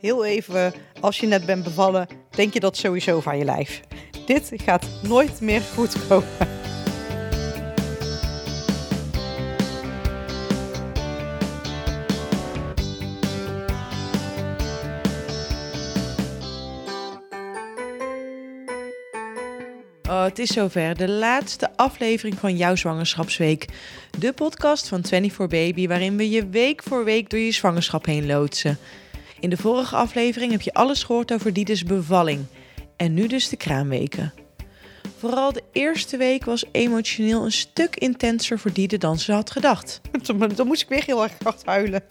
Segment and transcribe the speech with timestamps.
[0.00, 3.80] heel even, als je net bent bevallen, denk je dat sowieso van je lijf.
[4.26, 6.28] Dit gaat nooit meer goed komen.
[20.08, 20.96] Oh, het is zover.
[20.96, 23.66] De laatste aflevering van jouw zwangerschapsweek.
[24.18, 28.26] De podcast van 24 Baby, waarin we je week voor week door je zwangerschap heen
[28.26, 28.78] loodsen.
[29.40, 32.44] In de vorige aflevering heb je alles gehoord over Diedes bevalling.
[32.96, 34.32] En nu dus de kraamweken.
[35.18, 40.00] Vooral de eerste week was emotioneel een stuk intenser voor Diede dan ze had gedacht.
[40.56, 42.02] Dan, moest ik weer heel erg hard huilen.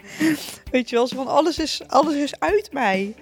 [0.72, 3.16] Weet je wel, van alles is, alles is uit mij.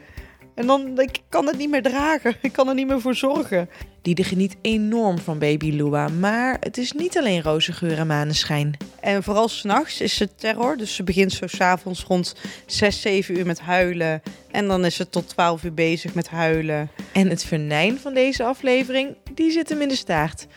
[0.56, 2.36] En dan ik kan het niet meer dragen.
[2.42, 3.70] Ik kan er niet meer voor zorgen.
[4.02, 8.78] Diede geniet enorm van baby Lua, maar het is niet alleen roze geur en maneschijn.
[9.08, 10.78] En vooral s'nachts is het terror.
[10.78, 14.22] Dus ze begint zo s'avonds rond 6, 7 uur met huilen.
[14.52, 16.90] En dan is ze tot 12 uur bezig met huilen.
[17.12, 20.48] En het venijn van deze aflevering, die zit hem in de staart.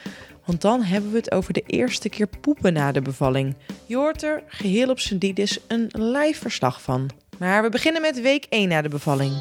[0.45, 3.55] Want dan hebben we het over de eerste keer poepen na de bevalling.
[3.87, 7.11] Je hoort er geheel op zijn Didis een live verslag van.
[7.39, 9.33] Maar we beginnen met week 1 na de bevalling.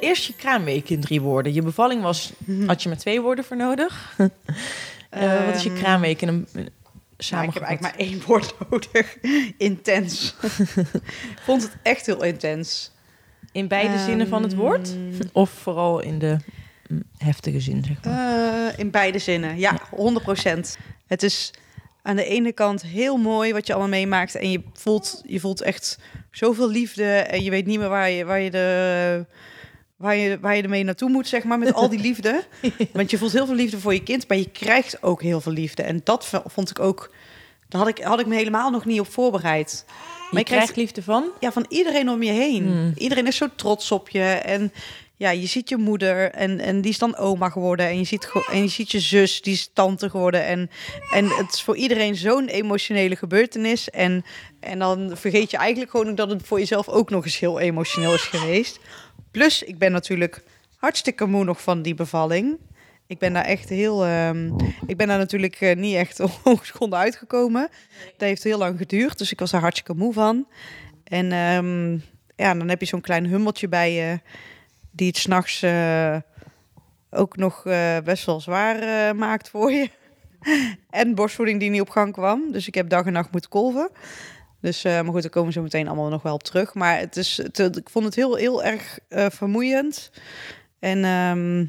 [0.00, 1.52] Eerst je kraamweek in drie woorden.
[1.52, 2.32] Je bevalling was,
[2.66, 4.16] had je maar twee woorden voor nodig.
[5.16, 6.68] Uh, wat is je Ehm, kraamweek in een Nou,
[7.18, 7.48] samen?
[7.48, 9.16] ik heb eigenlijk maar één woord nodig.
[9.58, 10.34] intens.
[11.36, 12.92] Ik vond het echt heel intens.
[13.52, 14.88] In beide zinnen van het woord?
[14.88, 16.36] Ehm, Of vooral in de
[16.88, 18.68] mm, heftige zin, zeg maar.
[18.72, 20.76] Eh, in beide zinnen, ja, 100%.
[21.06, 21.50] Het is
[22.02, 24.34] aan de ene kant heel mooi wat je allemaal meemaakt.
[24.34, 25.98] En je voelt, je voelt echt
[26.30, 27.04] zoveel liefde.
[27.12, 29.26] En je weet niet meer waar je, waar je, de,
[29.96, 32.44] waar je, waar je ermee naartoe moet, zeg maar, met al die liefde.
[32.92, 35.52] Want je voelt heel veel liefde voor je kind, maar je krijgt ook heel veel
[35.52, 35.82] liefde.
[35.82, 37.12] En dat vond ik ook...
[37.68, 39.84] Daar had ik, had ik me helemaal nog niet op voorbereid.
[40.30, 41.24] je krijgt liefde van?
[41.40, 42.66] ja, van iedereen om je heen.
[42.66, 42.92] Hmm.
[42.96, 44.22] Iedereen is zo trots op je.
[44.22, 44.72] En
[45.16, 47.86] ja, je ziet je moeder en, en die is dan oma geworden.
[47.86, 50.46] En je, ziet, en je ziet je zus, die is tante geworden.
[50.46, 50.70] En,
[51.12, 53.90] en het is voor iedereen zo'n emotionele gebeurtenis.
[53.90, 54.24] En,
[54.60, 58.14] en dan vergeet je eigenlijk gewoon dat het voor jezelf ook nog eens heel emotioneel
[58.14, 58.78] is geweest.
[59.34, 60.42] Plus, ik ben natuurlijk
[60.76, 62.58] hartstikke moe nog van die bevalling.
[63.06, 64.04] Ik ben daar echt heel.
[64.04, 64.50] ehm,
[64.86, 67.68] ik ben daar natuurlijk eh, niet echt ongeschonden uitgekomen.
[68.16, 70.46] Dat heeft heel lang geduurd, dus ik was er hartstikke moe van.
[71.04, 71.92] En ehm,
[72.36, 74.20] ja, dan heb je zo'n klein hummeltje bij je,
[74.90, 76.16] die het s'nachts eh
[77.10, 79.90] ook nog eh, best wel zwaar maakt voor je.
[80.90, 82.52] en borstvoeding die niet op gang kwam.
[82.52, 83.90] Dus ik heb dag en nacht moeten kolven.
[84.64, 86.74] Dus, eh, maar goed, daar komen we zo meteen allemaal nog wel op terug.
[86.74, 90.10] Maar het is, het, ik vond het heel, heel erg eh, vermoeiend.
[90.78, 91.64] En ehm,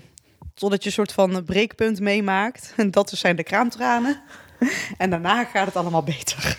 [0.54, 2.74] totdat je een soort van breekpunt meemaakt.
[2.78, 4.22] En dat zijn de kraamtranen.
[4.98, 6.58] En daarna gaat het allemaal beter.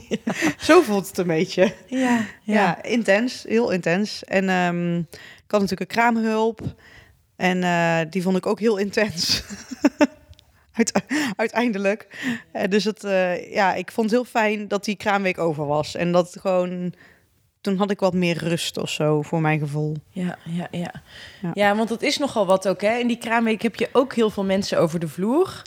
[0.58, 1.74] Zo voelt het een beetje.
[1.86, 3.44] Ja, Ja, intens.
[3.48, 4.24] Heel intens.
[4.24, 6.60] En ehm, ik had natuurlijk een kraamhulp.
[7.36, 9.42] En eh, die vond ik ook heel intens.
[10.74, 11.00] Uite-
[11.36, 12.08] uiteindelijk.
[12.52, 15.94] Eh, dus het, eh, ja, ik vond het heel fijn dat die kraamweek over was.
[15.94, 16.94] En dat gewoon...
[17.60, 19.96] Toen had ik wat meer rust of zo, voor mijn gevoel.
[20.10, 20.92] Ja, ja, ja.
[21.42, 21.50] Ja.
[21.54, 22.80] Ja, want dat is nogal wat ook.
[22.80, 22.96] Hè?
[22.98, 25.62] In die kraamweek heb je ook heel veel mensen over de vloer.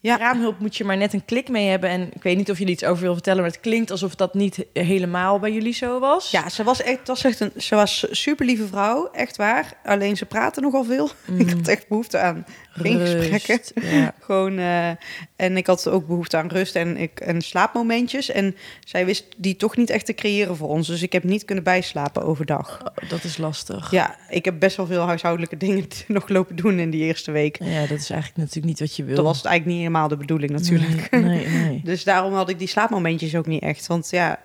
[0.00, 0.16] Ja.
[0.16, 1.90] Kraamhulp moet je maar net een klik mee hebben.
[1.90, 4.34] En ik weet niet of er iets over wil vertellen, maar het klinkt alsof dat
[4.34, 6.30] niet helemaal bij jullie zo was.
[6.30, 9.72] Ja, ze was echt, was echt een, ze was super lieve vrouw, echt waar.
[9.84, 11.10] Alleen ze praatte nogal veel.
[11.38, 12.98] Ik had echt behoefte aan geen.
[12.98, 13.98] Rust, gesprekken.
[13.98, 14.14] Ja.
[14.26, 14.88] Gewoon, eh,
[15.36, 18.30] en ik had ook behoefte aan rust en, ik, en slaapmomentjes.
[18.30, 20.86] En zij wist die toch niet echt te creëren voor ons.
[20.86, 22.80] Dus ik heb niet kunnen bijslapen overdag.
[22.82, 23.90] Oh, dat is lastig.
[23.90, 27.56] Ja, ik heb best wel veel huishoudelijke dingen nog lopen doen in die eerste week.
[27.64, 29.16] Ja, dat is eigenlijk natuurlijk niet wat je wil.
[29.16, 31.10] Dat was het eigenlijk niet helemaal de bedoeling natuurlijk.
[31.10, 31.80] Nee, nee, nee.
[31.88, 33.86] Dus daarom had ik die slaapmomentjes ook niet echt.
[33.86, 34.40] Want ja,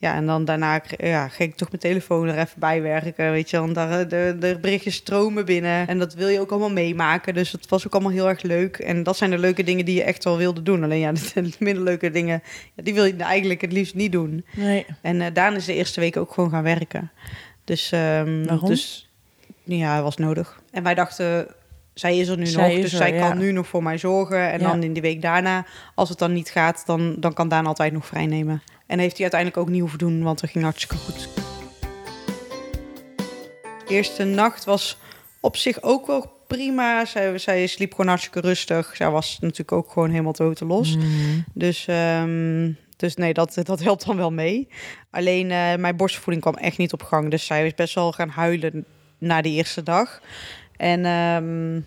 [0.00, 3.30] ja en dan daarna ja, ging ik toch mijn telefoon er even bij werken.
[3.30, 5.88] Weet je, want daar, eh, de, de berichtjes stromen binnen.
[5.88, 7.34] En dat wil je ook allemaal meemaken.
[7.34, 8.76] Dus het was ook allemaal heel erg leuk.
[8.78, 10.82] En dat zijn de leuke dingen die je echt wel wilde doen.
[10.84, 12.42] Alleen ja, de minder leuke dingen,
[12.74, 14.44] ja, die wil je eigenlijk het liefst niet doen.
[14.56, 14.86] nee.
[15.02, 17.10] En eh Daan is de eerste week ook gewoon gaan werken.
[17.64, 18.68] Dus, ehm, Waarom?
[18.68, 19.08] dus
[19.64, 20.60] ja, was nodig.
[20.70, 21.46] En wij dachten,
[21.94, 23.28] zij is er nu Zij nog, dus er, zij ja.
[23.28, 24.52] kan nu nog voor mij zorgen.
[24.52, 24.66] En Ja.
[24.70, 27.92] dan in die week daarna, als het dan niet gaat, dan, dan kan Daan altijd
[27.92, 28.62] nog vrijnemen.
[28.88, 31.28] En heeft hij uiteindelijk ook niet hoeven doen, want het ging hartstikke goed.
[33.86, 34.98] De eerste nacht was
[35.40, 37.04] op zich ook wel prima.
[37.04, 38.96] Zij, zij sliep gewoon hartstikke rustig.
[38.96, 40.96] Zij was natuurlijk ook gewoon helemaal totelos.
[40.96, 41.44] Mm.
[41.54, 44.68] Dus, ehm, dus nee, dat, dat helpt dan wel mee.
[45.10, 47.30] Alleen eh, mijn borstvoeding kwam echt niet op gang.
[47.30, 48.84] Dus zij is best wel gaan huilen
[49.18, 50.20] na die eerste dag.
[50.76, 51.80] En ehm,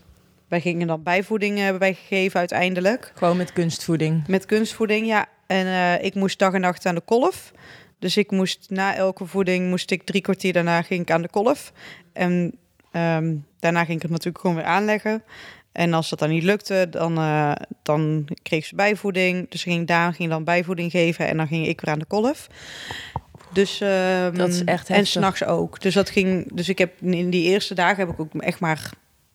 [0.48, 3.12] wij gingen dan bijvoeding hebben wij gegeven uiteindelijk.
[3.16, 4.28] Gewoon met kunstvoeding.
[4.28, 5.28] Met kunstvoeding, ja.
[5.52, 7.52] En eh, ik moest dag en nacht aan de kolf.
[8.00, 11.30] Dus ik moest na elke voeding, moest ik drie kwartier daarna ging ik aan de
[11.30, 11.72] kolf.
[12.14, 12.54] En
[12.92, 15.24] ehm, daarna ging ik het natuurlijk gewoon weer aanleggen.
[15.72, 17.52] En als dat dan niet lukte, dan, eh,
[17.84, 19.50] dan kreeg ze bijvoeding.
[19.50, 22.48] Dus ging Daan ging dan bijvoeding geven en dan ging ik weer aan de kolf.
[23.54, 25.82] Dus, ehm, Dat is echt En s'nachts ook.
[25.82, 28.92] Dus, dat ging, dus ik heb in die eerste dagen heb ik ook echt maar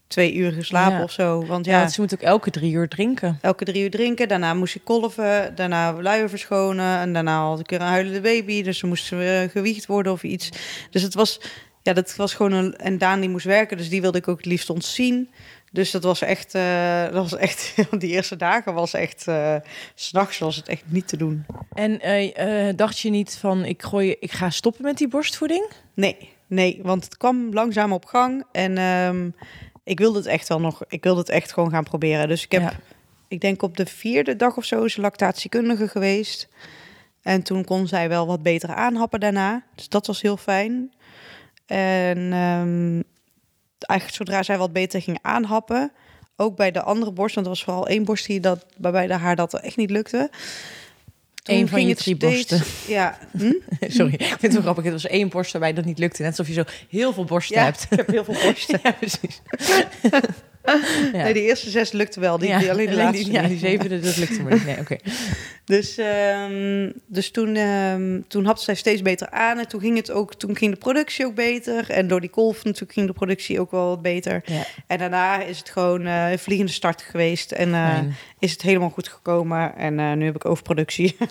[0.06, 1.02] twee uur geslapen Ja.
[1.02, 1.46] of zo.
[1.46, 3.38] Want Ja, ze moet ook elke drie uur drinken.
[3.40, 4.28] elke drie uur drinken.
[4.28, 5.54] Daarna moest ik kolven.
[5.54, 6.98] Daarna luier verschonen.
[6.98, 8.62] En daarna had ik weer een huilende baby.
[8.62, 10.50] Dus ze moest weer gewiegd worden of iets.
[10.90, 11.40] Dus het was,
[11.82, 12.76] ja, dat was gewoon een.
[12.76, 15.30] En Daan die moest werken, dus die wilde ik ook het liefst ontzien.
[15.72, 19.54] Dus dat was echt, eh, dat was echt, die eerste dagen was echt, eh,
[19.94, 21.46] s s'nachts was het echt niet te doen.
[21.74, 25.70] En eh, eh, dacht je niet van, ik, gooi, ik ga stoppen met die borstvoeding?
[25.94, 26.16] Nee,
[26.46, 28.44] nee, want het kwam langzaam op gang.
[28.52, 29.30] En ehm,
[29.86, 32.28] ik wilde het echt wel nog, ik wilde het echt gewoon gaan proberen.
[32.28, 32.72] Dus ik heb, Ja.
[33.28, 36.48] ik denk op de vierde dag of zo is lactatiekundige geweest.
[37.22, 39.62] En toen kon zij wel wat beter aanhappen daarna.
[39.74, 40.92] Dus dat was heel fijn.
[41.66, 43.02] En ehm,
[43.78, 45.92] eigenlijk zodra zij wat beter ging aanhappen,
[46.36, 49.14] ook bij de andere borst, want er was vooral één borst die dat, waarbij de
[49.14, 50.30] haar dat echt niet lukte.
[51.46, 52.92] Toen Eén van ging je drie steeds- borsten.
[52.94, 53.52] Ja, hm?
[53.80, 54.84] Sorry, ik vind het wel grappig.
[54.84, 56.22] Het was één borst waarbij dat niet lukte.
[56.22, 57.86] Net alsof je zo heel veel borsten ja hebt.
[57.90, 58.80] ik heb heel veel borsten.
[58.82, 59.40] Ja, precies.
[61.12, 61.22] Ja.
[61.22, 62.38] Nee, de eerste zes lukte wel.
[62.38, 64.64] Die, ja, die alleen de laatste die, ja, die zevende, dat lukte maar niet.
[64.64, 64.96] Nee, oké.
[65.64, 69.58] Dus, ehm, dus toen, ehm toen had zij steeds beter aan.
[69.58, 71.90] En toen ging, het ook, toen ging de productie ook beter.
[71.90, 74.42] En door die kolf natuurlijk ging de productie ook wel wat beter.
[74.44, 77.52] Ja, En daarna is het gewoon eh, een vliegende start geweest.
[77.52, 77.98] En eh,
[78.38, 79.76] is het helemaal goed gekomen.
[79.76, 81.16] En eh, nu heb ik overproductie.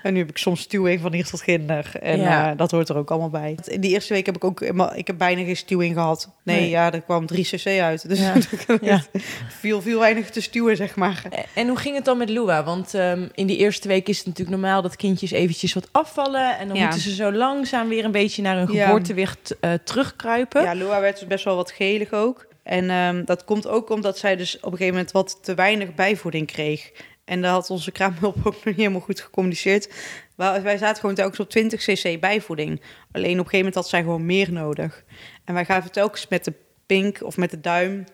[0.02, 1.90] en nu heb ik soms stuwing van hier tot ginder.
[2.00, 2.50] En Ja.
[2.50, 3.56] eh, dat hoort er ook allemaal bij.
[3.66, 4.60] In die eerste week heb ik ook
[4.94, 6.30] ik heb bijna geen stuwing gehad.
[6.44, 6.68] Nee, Nee.
[6.68, 8.08] ja, er kwam 3 cc uit.
[8.08, 8.34] Dus Ja.
[8.80, 9.02] Ja.
[9.48, 11.22] viel, viel weinig te stuwen, zeg maar.
[11.30, 12.64] En- En hoe ging het dan met Lua?
[12.64, 16.58] Want ehm, in die eerste week is het natuurlijk normaal dat kindjes eventjes wat afvallen.
[16.58, 16.82] En dan Ja.
[16.82, 20.62] moeten ze zo langzaam weer een beetje naar hun geboortewicht eh, terugkruipen.
[20.62, 22.48] Ja, Lua werd dus best wel wat gelig ook.
[22.62, 25.94] En ehm, dat komt ook omdat zij dus op een gegeven moment wat te weinig
[25.94, 26.90] bijvoeding kreeg.
[27.30, 29.88] En daar had onze kraamhulp ook nog niet helemaal goed gecommuniceerd.
[30.34, 32.80] Wij, wij zaten gewoon telkens op 20 cc bijvoeding.
[33.12, 35.04] Alleen op een gegeven moment had zij gewoon meer nodig.
[35.44, 36.52] En wij gaven telkens met de
[36.86, 38.04] pink of met de duim...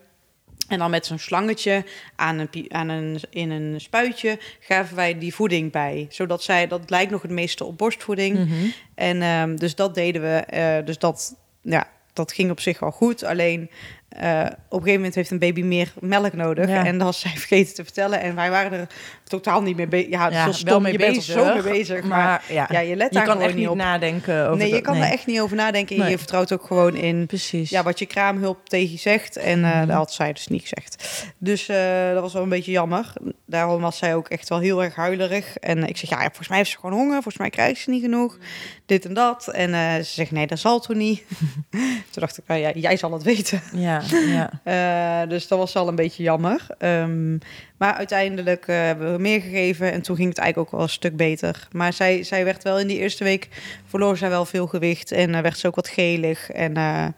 [0.68, 1.84] En dan met zo'n slangetje
[2.16, 6.06] aan een, aan een, in een spuitje gaven wij die voeding bij.
[6.10, 8.38] Zodat zij, dat lijkt nog het meeste op borstvoeding.
[8.38, 8.54] Mhm.
[8.94, 10.36] En ehm, dus dat deden we.
[10.36, 13.24] eh, dus dat, ja, dat ging op zich wel goed.
[13.24, 13.70] Alleen
[14.18, 16.68] eh, op een gegeven moment heeft een baby meer melk nodig.
[16.68, 16.84] Ja.
[16.84, 18.20] En dat was zij vergeten te vertellen.
[18.20, 18.86] En wij waren er
[19.24, 20.08] totaal niet mee bezig.
[20.10, 22.02] Ja, Ja, wel mee je bent er bezig, zo mee bezig.
[22.02, 23.76] Maar, Maar ja, ja, je let je daar kan gewoon echt niet niet op.
[23.76, 25.96] nadenken over nee, je kan er echt niet over nadenken.
[25.96, 26.10] En Nee.
[26.10, 27.70] Je vertrouwt ook gewoon in Precies.
[27.70, 29.36] ja, wat je kraamhulp tegen je zegt.
[29.36, 29.86] En eh Mhm.
[29.86, 31.24] dat had zij dus niet gezegd.
[31.38, 33.12] Dus eh, dat was wel een beetje jammer.
[33.46, 35.56] Daarom was zij ook echt wel heel erg huilerig.
[35.56, 37.12] En ik zeg, ja, volgens mij heeft ze gewoon honger.
[37.12, 38.38] Volgens mij krijgt ze niet genoeg.
[38.87, 39.49] Dit en dat.
[39.49, 41.23] En eh, ze zegt, nee, dat zal toch niet.
[42.11, 43.62] Toen dacht ik, nou ja, jij zal het weten.
[43.73, 44.50] Ja, ja.
[44.65, 46.67] Eh, dus dat was wel een beetje jammer.
[46.79, 47.38] Ehm,
[47.77, 49.93] maar uiteindelijk eh, hebben we meer gegeven.
[49.93, 51.69] En toen ging het eigenlijk ook wel een stuk beter.
[51.73, 53.49] Maar zij, zij werd wel in die eerste week...
[53.87, 55.12] verloor zij wel veel gewicht.
[55.12, 56.50] En werd ze ook wat gelig.
[56.50, 57.15] En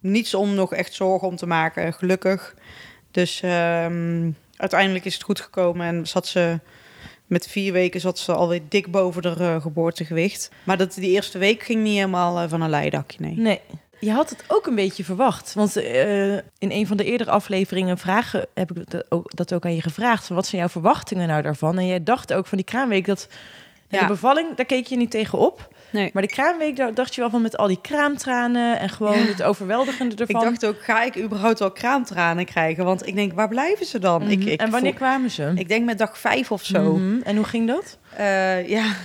[0.00, 2.54] niets om nog echt zorgen om te maken, gelukkig.
[3.10, 5.86] Dus ehm, uiteindelijk is het goed gekomen.
[5.86, 6.58] En zat ze...
[7.30, 10.50] Met vier weken zat ze alweer dik boven de eh, geboortegewicht.
[10.64, 13.36] Maar dat, die eerste week ging niet helemaal eh, van een leidakje, nee.
[13.36, 13.60] Nee.
[14.00, 15.54] Je had het ook een beetje verwacht.
[15.54, 19.64] Want eh, in een van de eerdere afleveringen vragen, heb ik dat ook, dat ook
[19.64, 20.26] aan je gevraagd.
[20.26, 21.78] Van wat zijn jouw verwachtingen nou daarvan?
[21.78, 23.28] En jij dacht ook van die kraamweek dat...
[23.90, 24.00] Ja.
[24.00, 25.68] De bevalling, daar keek je niet tegen op.
[25.90, 26.10] nee.
[26.12, 28.78] Maar de kraamweek, daar dacht je wel van met al die kraamtranen...
[28.78, 29.24] en gewoon Ja.
[29.26, 30.42] het overweldigende ervan.
[30.42, 32.84] Ik dacht ook, ga ik überhaupt wel kraamtranen krijgen?
[32.84, 34.22] Want ik denk, waar blijven ze dan?
[34.22, 34.30] Mhm.
[34.30, 35.52] ik, ik en wanneer voel- kwamen ze?
[35.54, 36.92] ik denk met dag vijf of zo.
[36.96, 37.20] Mhm.
[37.22, 37.98] En hoe ging dat?
[38.16, 38.96] Eh, ja,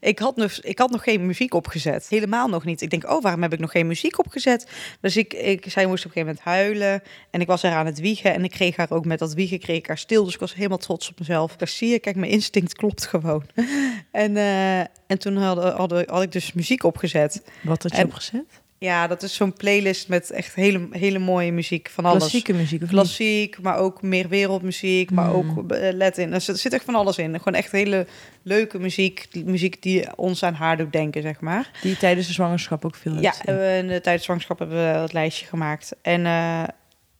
[0.00, 2.08] ik had, nog, ik had nog geen muziek opgezet.
[2.08, 2.80] Helemaal nog niet.
[2.80, 4.70] Ik denk, oh, waarom heb ik nog geen muziek opgezet?
[5.00, 7.02] Dus ik, ik, zij moest op een gegeven moment huilen.
[7.30, 8.34] En ik was haar aan het wiegen.
[8.34, 10.24] En ik kreeg haar ook met dat wiegen kreeg ik haar stil.
[10.24, 11.56] Dus ik was helemaal trots op mezelf.
[11.56, 13.44] Daar zie je, kijk, mijn instinct klopt gewoon.
[14.12, 17.42] en, eh, en toen hadden, had ik dus muziek opgezet.
[17.62, 18.61] Wat had je En- opgezet?
[18.82, 22.18] Ja, dat is zo'n playlist met echt hele, hele mooie muziek van alles.
[22.18, 22.88] Klassieke muziek?
[22.88, 25.34] Klassiek, maar ook meer wereldmuziek, maar Mm.
[25.34, 26.00] ook eh.
[26.00, 27.38] Er zit, er zit echt van alles in.
[27.38, 28.06] Gewoon echt hele
[28.42, 29.26] leuke muziek.
[29.30, 31.70] Die muziek die ons aan haar doet denken, zeg maar.
[31.82, 35.12] Die tijdens de zwangerschap ook veel Ja, we in de tijdens zwangerschap hebben we dat
[35.12, 35.96] lijstje gemaakt.
[36.02, 36.64] En eh,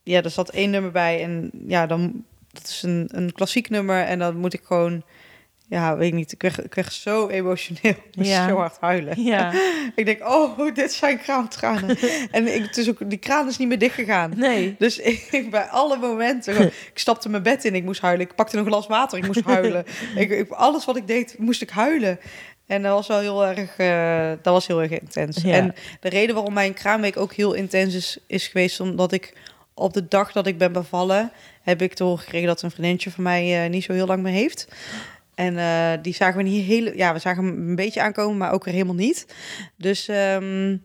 [0.03, 1.23] ja, er zat één nummer bij.
[1.23, 4.03] En ja, dan dat is een, een klassiek nummer.
[4.05, 5.03] En dan moet ik gewoon...
[5.73, 6.33] Ja, weet ik niet.
[6.33, 7.81] Ik werd, ik werd zo emotioneel.
[8.11, 8.49] Ik moest Ja.
[8.49, 9.23] zo hard huilen.
[9.23, 9.53] Ja,
[9.95, 11.97] Ik denk, oh, dit zijn kraamtranen.
[12.31, 14.33] en ik, het is ook, die kraan is niet meer dicht gegaan.
[14.37, 14.75] nee.
[14.79, 14.99] Dus
[15.31, 18.27] ik, bij alle momenten, gewoon, ik stapte mijn bed in, ik moest huilen.
[18.27, 19.85] Ik pakte een glas water, ik moest huilen.
[20.17, 22.19] ik, ik- alles wat ik deed, moest ik huilen.
[22.67, 25.43] En dat was wel heel erg, eh, dat was heel erg intens.
[25.43, 25.53] Ja.
[25.55, 29.33] En de reden waarom mijn kraamweek ook heel intens is, is geweest, omdat ik
[29.75, 33.11] op de dag dat ik ben bevallen, heb ik te horen gekregen dat een vriendinnetje
[33.11, 34.69] van mij eh, niet zo heel lang meer heeft.
[35.35, 38.53] En eh, die zagen we niet heel, ja, we zagen hem een beetje aankomen, maar
[38.53, 39.27] ook weer helemaal niet.
[39.77, 40.77] Dus ehm,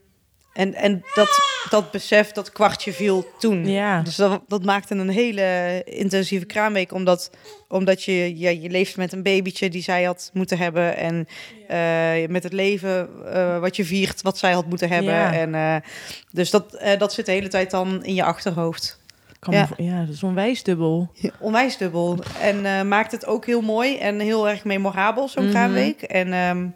[0.53, 1.29] en, en dat,
[1.69, 3.67] dat besef, dat kwartje viel toen.
[3.67, 4.01] Ja.
[4.01, 7.31] Dus dat, dat maakte een hele intensieve kraamweek, omdat,
[7.67, 10.97] omdat je, ja, je leeft met een babytje die zij had moeten hebben.
[10.97, 11.27] En
[11.67, 15.13] eh, met het leven eh, wat je viert, wat zij had moeten hebben.
[15.13, 15.33] Ja.
[15.33, 15.83] En,
[16.31, 18.99] dus dat, dat zit de hele tijd dan in je achterhoofd.
[19.39, 19.67] Kan Ja.
[19.77, 21.11] me ja, dat is onwijs dubbel.
[21.39, 22.17] Onwijs dubbel.
[22.41, 25.51] En eh, maakt het ook heel mooi en heel erg memorabel, zo'n Mhm.
[25.53, 26.01] kraamweek.
[26.01, 26.67] En, ehm,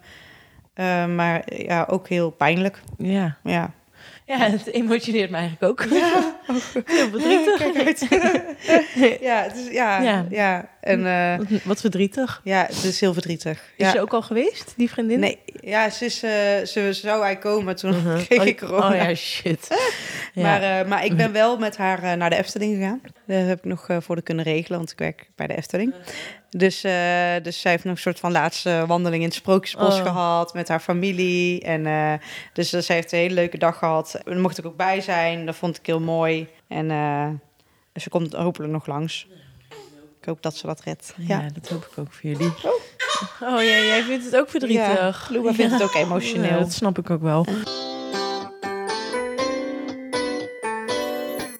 [0.74, 2.80] eh, maar ja, ook heel pijnlijk.
[2.98, 3.36] Ja.
[3.44, 3.70] Ja.
[4.26, 5.84] ja, het emotioneert me eigenlijk ook.
[6.86, 7.56] Heel verdrietig.
[7.58, 8.06] Kijk uit.
[9.28, 10.26] ja, het is, ja, Ja.
[10.30, 10.68] ja.
[10.82, 12.40] En eh, Wat, verdrietig.
[12.44, 13.52] ja, het is heel verdrietig.
[13.76, 13.90] Is Ja.
[13.90, 15.20] ze ook al geweest, die vriendin?
[15.20, 18.22] Nee, ja, ze, is, eh, ze, ze zou eigenlijk komen, toen Mhm.
[18.24, 18.88] kreeg oh, ik corona.
[18.88, 19.68] Oh ja, shit.
[20.34, 20.42] Ja.
[20.42, 23.00] Maar, eh, maar ik ben wel met haar naar de Efteling gegaan.
[23.26, 25.94] Daar heb ik nog voor de kunnen regelen, want ik werk bij de Efteling.
[26.50, 26.80] Dus,
[27.42, 30.02] dus zij heeft nog een soort van laatste wandeling in het Sprookjesbos Oh.
[30.02, 31.60] gehad met haar familie.
[31.62, 32.12] En uh,
[32.52, 34.20] dus uh, zij heeft een hele leuke dag gehad.
[34.24, 35.46] Daar mocht ik ook bij zijn.
[35.46, 36.48] Dat vond ik heel mooi.
[36.68, 37.28] En uh,
[37.94, 39.26] ze komt hopelijk nog langs.
[40.22, 41.14] Ik hoop dat ze dat redt.
[41.16, 41.48] Ja, ja.
[41.54, 42.46] dat hoop ik ook voor jullie.
[42.46, 42.72] Oh,
[43.40, 45.28] oh ja, jij vindt het ook verdrietig.
[45.28, 46.50] Ja, Luba vindt het ook emotioneel.
[46.50, 47.46] Ja, dat snap ik ook wel.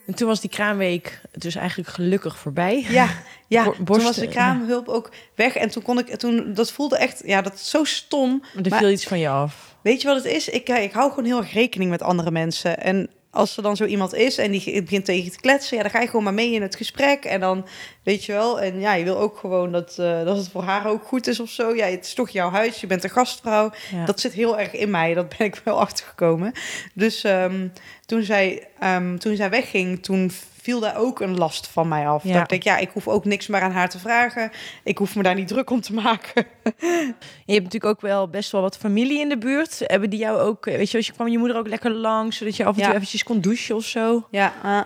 [0.06, 2.86] En toen was die kraamweek dus eigenlijk gelukkig voorbij.
[2.88, 3.08] Ja,
[3.46, 3.64] ja.
[3.64, 5.54] Borsten, toen was de kraamhulp ook weg.
[5.54, 8.42] En toen kon ik, toen, dat voelde echt, ja, dat is zo stom.
[8.62, 9.76] Er maar, viel iets van je af.
[9.80, 10.48] Weet je wat het is?
[10.48, 12.80] Ik, ik hou gewoon heel erg rekening met andere mensen.
[12.80, 15.82] En als er dan zo iemand is en die begint tegen je te kletsen, ja,
[15.82, 17.24] dan ga je gewoon maar mee in het gesprek.
[17.24, 17.66] En dan,
[18.02, 20.86] weet je wel, en ja, je wil ook gewoon dat, uh, dat het voor haar
[20.86, 21.74] ook goed is of zo.
[21.74, 23.70] Ja, het is toch jouw huis, je bent een gastvrouw.
[23.92, 24.04] Ja.
[24.04, 26.52] Dat zit heel erg in mij, dat ben ik wel achtergekomen.
[26.94, 27.72] Dus um,
[28.06, 30.30] toen, zij, um, toen zij wegging, toen
[30.62, 32.24] viel daar ook een last van mij af.
[32.24, 32.32] Ja.
[32.32, 34.50] Dat ik denk, ja, ik hoef ook niks meer aan haar te vragen.
[34.84, 36.46] Ik hoef me daar niet druk om te maken.
[37.46, 39.82] je hebt natuurlijk ook wel best wel wat familie in de buurt.
[39.86, 42.56] Hebben die jou ook, weet je, als je kwam je moeder ook lekker langs, zodat
[42.56, 42.94] je af en toe ja.
[42.94, 44.26] eventjes kon douchen of zo?
[44.30, 44.80] Ja, uh,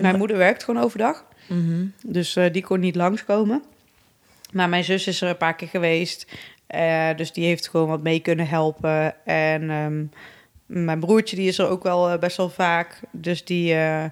[0.00, 1.24] mijn moeder werkt gewoon overdag.
[1.48, 1.92] Mm -hmm.
[2.06, 3.62] Dus uh, die kon niet langskomen.
[4.52, 6.26] Maar mijn zus is er een paar keer geweest.
[6.74, 9.24] Uh, dus die heeft gewoon wat mee kunnen helpen.
[9.24, 10.10] En um,
[10.66, 13.00] mijn broertje die is er ook wel uh, best wel vaak.
[13.10, 14.04] Dus die, uh,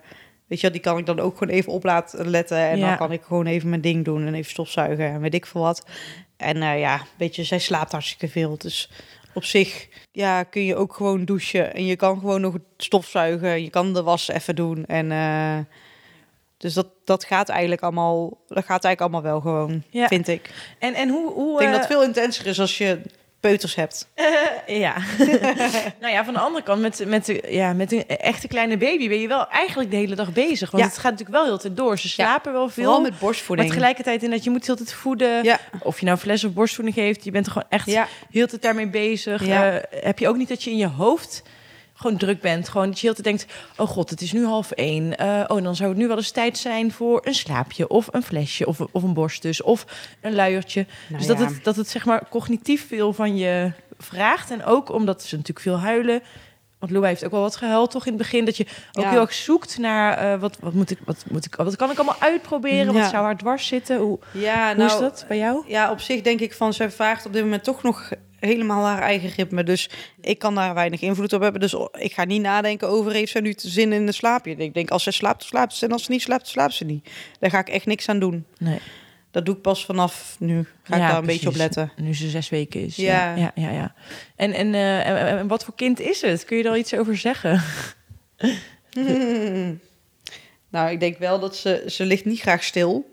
[0.49, 2.59] weet je, die kan ik dan ook gewoon even op laten letten.
[2.59, 2.89] En ja.
[2.89, 5.61] dan kan ik gewoon even mijn ding doen en even stofzuigen en weet ik veel
[5.61, 5.87] wat.
[6.37, 8.59] En uh, ja, weet je, zij slaapt hartstikke veel.
[8.59, 8.91] Dus
[9.35, 11.75] op zich ja, kun je ook gewoon douchen.
[11.75, 13.63] En je kan gewoon nog stofzuigen.
[13.63, 14.87] Je kan de was even doen.
[14.87, 15.59] En uh,
[16.57, 20.07] dus dat, dat gaat eigenlijk allemaal, dat gaat eigenlijk allemaal wel gewoon, ja.
[20.09, 20.51] vind ik.
[20.79, 23.01] En, en hoe, hoe, ik denk dat het veel intenser is als je
[23.41, 24.09] peuters hebt.
[24.17, 24.97] Uh, ja.
[26.01, 29.21] nou ja, van de andere kant, met, met, ja, met een echte kleine baby ben
[29.21, 30.71] je wel eigenlijk de hele dag bezig.
[30.71, 30.89] Want ja.
[30.89, 31.99] het gaat natuurlijk wel heel tijd door.
[31.99, 32.59] Ze slapen ja.
[32.59, 32.85] wel veel.
[32.85, 33.69] Vooral met borstvoeding.
[33.69, 35.45] Maar tegelijkertijd in dat je moet heel tijd voeden.
[35.45, 35.59] Ja.
[35.83, 37.25] Of je nou fles of borstvoeding geeft.
[37.25, 37.99] Je bent er gewoon echt
[38.31, 39.47] heel tijd daarmee bezig.
[39.47, 41.43] Uh, heb je ook niet dat je in je hoofd
[41.99, 42.69] gewoon druk bent.
[42.69, 45.23] Gewoon dat je heel te denkt, oh god, het is nu half één.
[45.23, 48.23] Uh, oh, dan zou het nu wel eens tijd zijn voor een slaapje of een
[48.23, 49.87] flesje of, of een borstdus of
[50.21, 50.87] een luiertje.
[51.09, 51.35] Nou dus ja.
[51.35, 54.51] dat, het, dat het zeg maar cognitief veel van je vraagt.
[54.51, 56.23] En ook omdat ze natuurlijk veel huilen.
[56.79, 58.45] Want Lou heeft ook wel wat gehuild toch in het begin.
[58.45, 59.11] Dat je ook ja.
[59.11, 61.97] heel erg zoekt naar uh, wat, wat, moet ik, wat, moet ik, wat kan ik
[61.97, 62.95] allemaal uitproberen?
[62.95, 63.01] Ja.
[63.01, 63.99] Wat zou haar dwars zitten?
[63.99, 65.65] Hoe, ja, hoe nou, is dat bij jou?
[65.67, 69.03] Ja, op zich denk ik van, zij vraagt op dit moment toch nog helemaal haar
[69.03, 69.63] eigen ritme.
[69.63, 71.61] Dus ik kan daar weinig invloed op hebben.
[71.61, 74.57] Dus ik ga niet nadenken over heeft ze nu zin in een slaapje.
[74.57, 75.87] Ik denk, als ze slaapt, slaapt ze.
[75.87, 77.09] En als ze niet slaapt, slaapt ze niet.
[77.41, 78.45] Daar ga ik echt niks aan doen.
[78.59, 78.81] Nee.
[79.31, 80.67] Dat doe ik pas vanaf nu.
[80.83, 81.43] Ga ja, ik daar een precies.
[81.43, 81.93] beetje op letten.
[81.97, 82.97] Nu ze zes weken is.
[82.97, 83.35] Ja.
[83.35, 83.71] Ja, ja, ja.
[83.71, 83.95] ja.
[84.37, 86.45] En, en, uh, en, en, wat voor kind is het?
[86.45, 87.63] Kun je al iets over zeggen?
[88.91, 89.81] Hmm.
[90.71, 91.85] Nou, ik denk wel dat ze...
[91.87, 93.11] Ze ligt niet graag stil.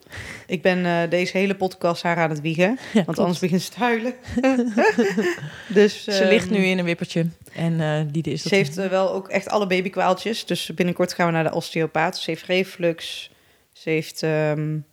[0.48, 2.70] Ik ben uh, deze hele podcast haar aan het wiegen.
[2.80, 3.20] Ja, want klopt.
[3.20, 4.14] anders begint ze te huilen.
[5.68, 7.28] dus, ze um, ligt nu in een wippertje.
[7.54, 10.46] En uh, die is Ze heeft wel ook echt alle babykwaaltjes.
[10.46, 12.18] Dus binnenkort gaan we naar de osteopaat.
[12.18, 13.32] Ze heeft reflux.
[13.74, 14.22] Ze heeft...
[14.22, 14.86] Um,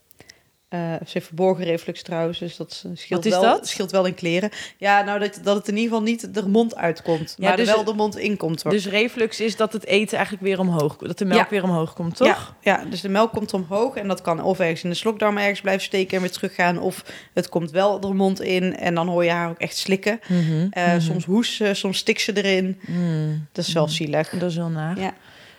[0.75, 3.69] uh, ze heeft verborgen reflux trouwens, dus dat scheelt, Wat is wel, dat?
[3.69, 4.51] scheelt wel in kleren.
[4.77, 7.67] Ja, nou dat, dat het in ieder geval niet de mond uitkomt, ja, maar dus,
[7.67, 8.71] wel de mond inkomt.
[8.71, 11.49] Dus reflux is dat het eten eigenlijk weer omhoog, dat de melk ja.
[11.49, 12.57] weer omhoog komt, toch?
[12.61, 15.39] Ja, ja, dus de melk komt omhoog en dat kan of ergens in de slokdarm
[15.39, 19.09] ergens blijven steken en weer teruggaan, of het komt wel de mond in en dan
[19.09, 20.21] hoor je haar ook echt slikken.
[20.29, 21.01] Mm -hmm, uh, mm -hmm.
[21.01, 22.81] Soms hoesten, soms stikt ze erin.
[22.87, 24.29] Mm, dat is wel zielig.
[24.29, 25.01] Dat is wel naar.
[25.01, 25.15] Ja.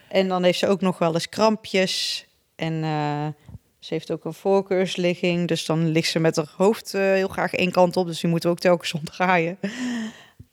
[0.08, 2.74] En dan heeft ze ook nog wel eens krampjes en...
[2.74, 3.28] Uh,
[3.84, 7.54] ze heeft ook een voorkeursligging, dus dan ligt ze met haar hoofd uh, heel graag
[7.54, 8.08] één kant op.
[8.08, 9.58] Dus die moeten we ook telkens omdraaien.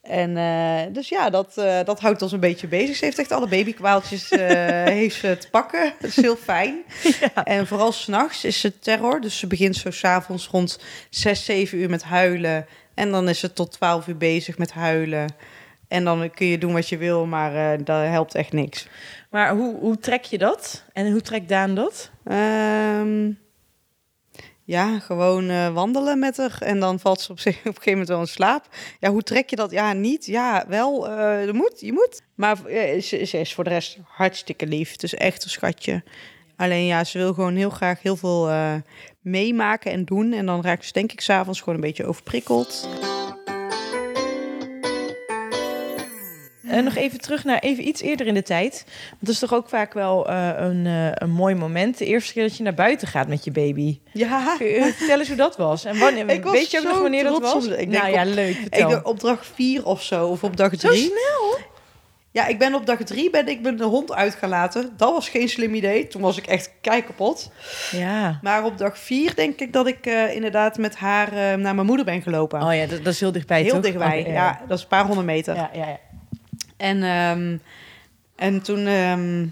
[0.03, 2.97] En eh, dus ja, dat, eh, dat houdt ons een beetje bezig.
[2.97, 5.93] Ze heeft echt alle babykwaaltjes eh, heeft ze te pakken.
[6.01, 6.83] Dat is heel fijn.
[7.45, 9.21] En vooral s'nachts is ze terror.
[9.21, 12.67] Dus ze begint zo s'avonds rond 6, 7 uur met huilen.
[12.95, 15.35] En dan is ze tot 12 uur bezig met huilen.
[15.89, 18.87] En dan kun je doen wat je wil, maar eh dat helpt echt niks.
[19.31, 20.85] Maar hoe, hoe trek je dat?
[20.93, 22.11] En hoe trekt Daan dat?
[22.25, 23.33] Ehm,
[24.65, 26.57] ja, gewoon eh, wandelen met haar.
[26.61, 28.69] En dan valt ze op, zich, op een gegeven moment wel in slaap.
[29.01, 29.71] Ja, hoe trek je dat?
[29.71, 30.27] Ja, niet.
[30.27, 31.09] Ja, wel.
[31.09, 32.23] eh je moet, je moet.
[32.35, 34.93] Maar eh, ze, is voor de rest hartstikke lief.
[34.93, 36.03] Het is echt een schatje.
[36.57, 38.51] Alleen ja, ze wil gewoon heel graag heel veel
[39.21, 40.33] meemaken en doen.
[40.33, 42.89] En dan raakt ze denk ik s'avonds gewoon een beetje overprikkeld.
[46.71, 48.85] En nog even terug naar even iets eerder in de tijd.
[49.09, 51.99] Want dat is toch ook vaak wel eh, een, eh, een mooi moment.
[51.99, 53.99] De eerste keer dat je naar buiten gaat met je baby.
[54.13, 55.85] Ja, Kun je vertellen eens hoe dat was?
[55.85, 57.65] En wanneer, Ik was weet je ook nog zo wanneer dat was?
[57.65, 58.49] de- ik denk nou ja, op- leuk.
[58.57, 58.89] ik Vertel.
[58.89, 61.03] denk op dag vier of zo, of op dag Zo drie.
[61.05, 61.59] snel?
[62.33, 64.93] Ja, ik ben op dag drie ben ik mijn hond uit gaan laten.
[64.97, 66.07] Dat was geen slim idee.
[66.07, 67.51] Toen was ik echt kei kapot.
[67.91, 68.39] Ja.
[68.43, 71.87] Maar op dag vier denk ik dat ik eh, inderdaad met haar eh, naar mijn
[71.87, 72.63] moeder ben gelopen.
[72.63, 73.81] Oh ja, dat, dat is heel dichtbij, Heel toch?
[73.83, 74.61] dichtbij, ja.
[74.69, 75.55] Dat is een paar honderd meter.
[75.55, 75.99] Ja, ja, ja.
[76.81, 77.57] En, ehm,
[78.37, 79.47] en toen, ehm,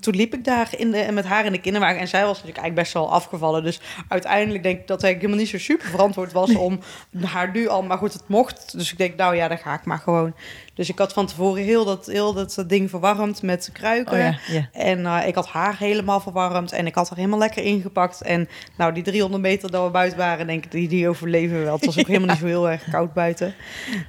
[0.00, 2.00] toen liep ik daar in de, met haar in de kinderwagen.
[2.00, 3.62] En zij was natuurlijk eigenlijk best wel afgevallen.
[3.62, 6.80] Dus uiteindelijk denk ik dat ik helemaal niet zo super verantwoord was om
[7.24, 7.82] haar nu al...
[7.82, 8.78] Maar goed, het mocht.
[8.78, 10.34] Dus ik denk, nou ja, dan ga ik maar gewoon.
[10.74, 14.12] Dus ik had van tevoren heel dat, heel dat ding verwarmd met kruiken.
[14.12, 14.68] Oh ja, ja.
[14.72, 18.22] En eh, ik had haar helemaal verwarmd en ik had haar helemaal lekker ingepakt.
[18.22, 21.64] En nou, die 300 meter dat we buiten waren, denk ik, die, die overleven we
[21.64, 21.74] wel.
[21.74, 23.54] Het was ook helemaal niet zo heel erg koud buiten.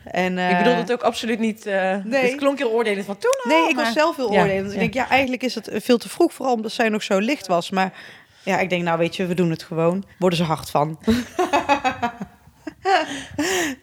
[0.04, 1.66] En, Ik eh, bedoel het ook absoluut niet...
[1.66, 2.24] eh nee.
[2.24, 4.74] Het klonk heel oordelend van toen al, Nee, ik maar- was zelf heel Ja, oordelend.
[4.74, 7.48] Ik denk, ja, eigenlijk is het veel te vroeg, vooral omdat zij nog zo licht
[7.48, 7.70] was.
[7.70, 7.94] Maar
[8.44, 10.06] ja, ik denk, nou weet je, we doen het gewoon.
[10.20, 11.00] Worden ze hard van.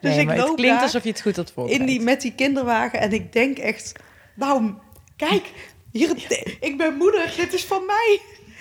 [0.01, 1.81] dus Nee, ik loop het klinkt daar alsof je het goed had voorbereid.
[1.81, 3.93] in die, met die kinderwagen en ik denk echt,
[4.35, 4.75] nou,
[5.17, 5.51] kijk,
[5.93, 6.11] hier,
[6.61, 8.21] ik ben moeder, dit is van mij.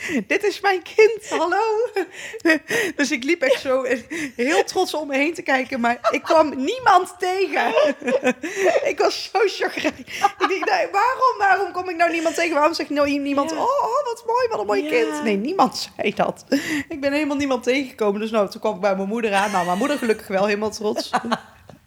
[0.28, 1.62] Dit is mijn kind, hallo.
[2.96, 3.86] Dus ik liep echt zo
[4.36, 7.74] heel trots om me heen te kijken, maar ik kwam niemand tegen.
[8.92, 10.00] Ik was zo chagrijnig.
[10.50, 12.54] Ik dacht, waarom, waarom kom ik nou niemand tegen?
[12.54, 13.56] Waarom zegt nou niemand, Ja.
[13.58, 14.90] oh, oh, wat mooi, wat een mooi Ja.
[14.90, 15.24] kind.
[15.24, 16.46] Nee, niemand zei dat.
[16.90, 18.22] Ik ben helemaal niemand tegengekomen.
[18.22, 19.52] Dus nou, toen kwam ik bij mijn moeder aan.
[19.52, 21.10] Nou, mijn moeder gelukkig wel helemaal trots.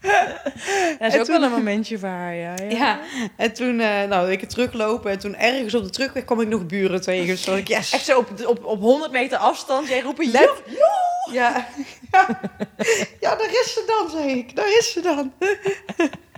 [0.04, 2.54] Dat is En ook toen- wel een momentje voor haar, ja.
[2.68, 2.76] ja.
[2.76, 3.00] Ja,
[3.36, 6.66] en toen, eh nou, ik teruglopen en toen ergens op de terugweg kwam ik nog
[6.66, 7.26] buren tegen.
[7.26, 7.92] Dus ik, yes.
[7.94, 10.30] Echt zo op, op, op 100 meter afstand, jij roepen...
[10.30, 10.62] Let-!
[10.66, 11.32] Ja.
[11.32, 11.68] ja.
[13.20, 14.56] Ja, daar is ze dan, zei ik.
[14.56, 15.32] Daar is ze dan.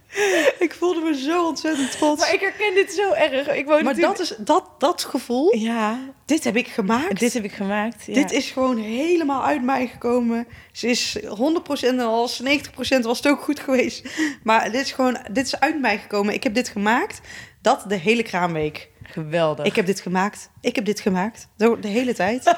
[0.67, 2.21] ik voelde me zo ontzettend trots.
[2.21, 3.49] Maar ik herken dit zo erg.
[3.49, 7.19] Ik woon Maar natuurlijk- dat, is, dat, dat gevoel, Ja, dit heb ik gemaakt.
[7.21, 8.05] dit heb ik gemaakt.
[8.07, 8.15] Ja.
[8.15, 10.47] Dit is gewoon helemaal uit mij gekomen.
[10.73, 11.29] Ze is 100%
[11.81, 14.09] en als 90% was het ook goed geweest.
[14.43, 16.35] Maar dit is gewoon, dit is uit mij gekomen.
[16.35, 17.21] Ik heb dit gemaakt.
[17.63, 18.89] Dat de hele kraamweek.
[19.11, 19.67] Geweldig.
[19.67, 20.51] Ik heb dit gemaakt.
[20.61, 21.49] Ik heb dit gemaakt.
[21.59, 22.45] Zo de hele tijd.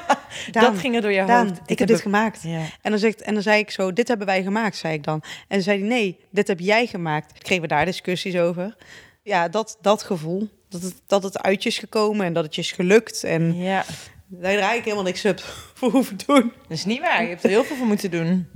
[0.51, 1.61] Daan, dat ging er door je Daan, hoofd.
[1.65, 2.41] ik heb dit gemaakt.
[2.43, 2.61] Ja.
[2.81, 5.21] En dan, zegt, en dan zei ik zo, dit hebben wij gemaakt, zei ik dan.
[5.23, 7.43] En dan zei hij, nee, dit heb jij gemaakt.
[7.43, 8.75] Kregen we daar discussies over.
[9.23, 10.49] Ja, dat, dat gevoel.
[10.69, 13.23] Dat het, dat het uit je is gekomen en dat het je is gelukt.
[13.23, 13.83] En ja,
[14.27, 15.39] daar draai ik helemaal niks op
[15.77, 16.53] voor hoeven doen.
[16.61, 17.21] dat is niet waar.
[17.21, 18.47] Je hebt er heel veel voor moeten doen.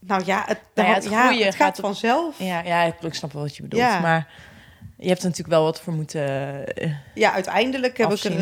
[0.00, 2.38] Nou ja, het, Nou ja, het ja, groeien het gaat gaat vanzelf.
[2.38, 3.82] Ja, ja ik snap wel wat je bedoelt.
[3.82, 4.28] Maar
[4.98, 6.66] je hebt er natuurlijk wel wat voor moeten...
[6.76, 8.32] eh, Ja, uiteindelijk heb ik, er,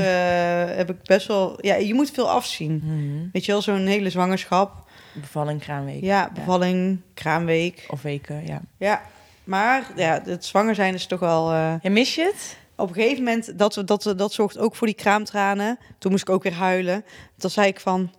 [0.70, 1.58] eh, heb ik best wel...
[1.60, 2.80] Ja, je moet veel afzien.
[2.84, 3.28] mhm.
[3.32, 4.84] Weet je wel, zo'n hele zwangerschap.
[5.14, 6.02] Bevalling, kraamweek.
[6.02, 7.84] Ja, bevalling, kraamweek.
[7.88, 8.60] Of weken, ja.
[8.78, 9.02] Ja,
[9.44, 11.50] maar ja, het zwanger zijn is toch wel...
[11.50, 12.56] eh, En mis je het?
[12.76, 15.78] op een gegeven moment, dat, dat, dat zorgt ook voor die kraamtranen.
[15.98, 17.04] Toen moest ik ook weer huilen.
[17.38, 18.12] Toen zei ik van,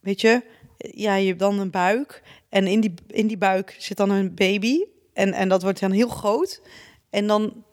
[0.00, 0.42] weet je,
[0.78, 2.22] ja, je hebt dan een buik.
[2.48, 4.78] En in die, in die buik zit dan een baby.
[5.12, 6.60] En, en dat wordt dan heel groot.
[7.14, 7.64] En dan,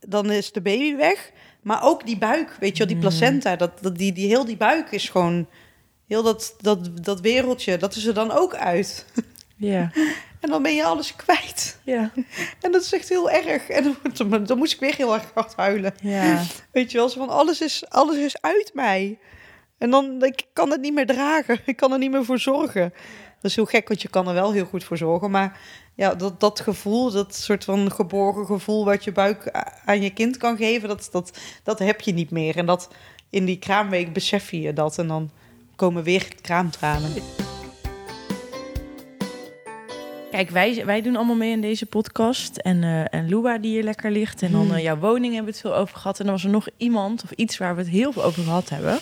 [0.00, 1.32] dan is de baby weg.
[1.62, 3.56] Maar ook die buik, weet je wel, die placenta.
[3.56, 5.48] Dat, dat, die, die, heel die buik is gewoon...
[6.06, 9.06] Heel dat, dat, dat wereldje, dat is er dan ook uit.
[9.56, 9.90] Ja.
[10.40, 11.80] En dan ben je alles kwijt.
[11.84, 12.10] Ja.
[12.60, 13.68] En dat is echt heel erg.
[13.68, 13.96] En
[14.28, 15.94] dan, dan moest ik weer heel erg hard huilen.
[16.00, 16.42] Ja.
[16.72, 19.18] Weet je wel, van alles is, alles is uit mij.
[19.78, 21.60] En dan, ik kan het niet meer dragen.
[21.64, 22.92] Ik kan er niet meer voor zorgen.
[23.40, 25.30] Dat is heel gek, want je kan er wel heel goed voor zorgen.
[25.30, 25.60] Maar
[25.96, 28.84] ja, dat, dat gevoel, dat soort van geborgen gevoel...
[28.84, 29.50] wat je buik
[29.84, 32.56] aan je kind kan geven, dat, dat, dat heb je niet meer.
[32.56, 32.88] En dat
[33.30, 34.98] in die kraamweek besef je dat.
[34.98, 35.30] En dan
[35.76, 37.12] komen weer kraamtranen.
[40.30, 42.56] Kijk, wij, wij doen allemaal mee in deze podcast.
[42.56, 44.42] En, eh en Lua die hier lekker ligt.
[44.42, 46.18] En dan eh, jouw woning hebben we het veel over gehad.
[46.18, 48.68] En dan was er nog iemand of iets waar we het heel veel over gehad
[48.68, 48.98] hebben.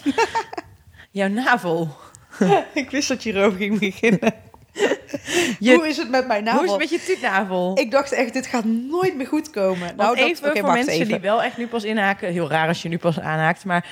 [1.10, 1.96] jouw navel.
[2.74, 4.34] ik wist dat je erover ging beginnen.
[5.58, 6.58] Je- Hoe is het met mijn navel?
[6.58, 7.78] Hoe is het met je tutnavel?
[7.78, 9.96] Ik dacht echt, dit gaat nooit meer goed komen.
[9.96, 11.06] Nou, dat- even voor mensen even.
[11.06, 12.32] die wel echt nu pas inhaken.
[12.32, 13.64] Heel raar als je nu pas aanhaakt.
[13.64, 13.86] Maar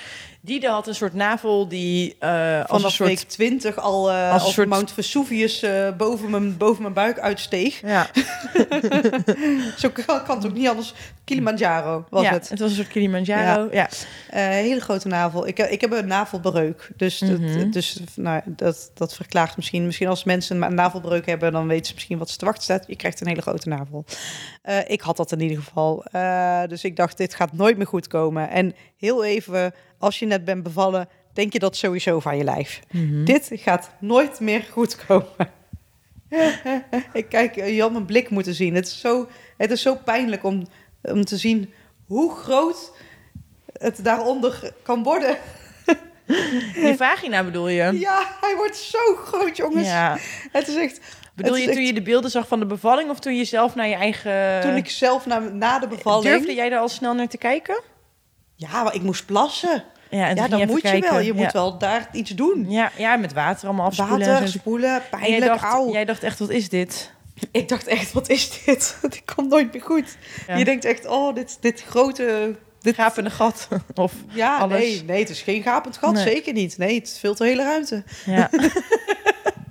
[0.44, 3.08] Diede had een soort navel die eh als Vanaf een soort...
[3.08, 7.80] week 20 al eh als soort- Mount Vesuvius eh, boven, mijn, boven mijn buik uitsteeg.
[7.80, 8.06] Ja,
[9.78, 10.94] Zo kan, kan het ook niet anders.
[11.24, 12.48] Kilimanjaro was ja, het.
[12.48, 13.68] het was een soort Kilimanjaro.
[13.72, 13.88] Ja.
[14.30, 15.46] Eh, hele grote navel.
[15.46, 16.90] Ik, heb- ik heb een navelbreuk.
[16.96, 17.70] Dus, dat- Mhm.
[17.70, 19.86] dus nou, dat, dat verklaart misschien.
[19.86, 22.84] Misschien als mensen een navelbreuk hebben, dan weten ze misschien wat ze te wachten staat.
[22.86, 24.04] Je krijgt een hele grote navel.
[24.62, 26.04] Eh, ik had dat in ieder geval.
[26.04, 28.50] Eh, dus ik dacht, dit gaat nooit meer goed komen.
[28.50, 32.80] En heel even, als je net bent bevallen, denk je dat sowieso van je lijf.
[32.90, 33.24] Mhm.
[33.24, 35.50] Dit gaat nooit meer goed komen.
[37.12, 38.74] ik kijk, je had mijn blik moeten zien.
[38.74, 40.66] Het is zo, het is zo pijnlijk om,
[41.02, 41.72] om te zien
[42.06, 42.92] hoe groot
[43.72, 45.36] het daaronder kan worden.
[46.74, 47.98] Je vagina bedoel je?
[47.98, 49.86] Ja, hij wordt zo groot, jongens.
[49.86, 50.18] Ja.
[50.52, 51.00] Het is echt.
[51.34, 53.88] Bedoel je toen je de beelden zag van de bevalling of toen je zelf naar
[53.88, 54.60] je eigen...
[54.60, 56.24] Toen ik zelf na, na de bevalling.
[56.24, 57.80] Durfde jij daar al snel naar te kijken?
[58.54, 59.84] Ja, maar ik moest plassen.
[60.10, 61.18] Ja, ja, dan moet je wel.
[61.18, 61.42] Je ja.
[61.42, 62.70] moet wel daar iets doen.
[62.70, 64.28] Ja, ja, met water allemaal afspoelen.
[64.28, 67.12] Water, spoelen, En jij pijnlijk, dacht, jij dacht echt, wat is dit?
[67.52, 68.96] Ik dacht echt, wat is dit?
[69.02, 70.16] Dit komt nooit meer goed.
[70.46, 70.56] Ja.
[70.56, 72.56] Je denkt echt, oh, dit, dit grote...
[72.80, 73.68] Dit, Gapende gat.
[73.94, 74.78] Of, ja, alles.
[74.78, 76.12] nee, nee, het is geen gapend gat.
[76.12, 76.22] Nee.
[76.22, 76.78] Zeker niet.
[76.78, 78.04] Nee, het veel te hele ruimte.
[78.26, 78.50] ja.